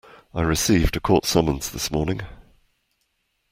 [0.33, 2.21] I received a court summons this morning.